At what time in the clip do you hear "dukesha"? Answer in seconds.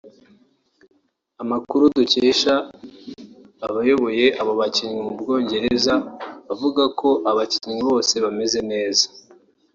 1.95-2.53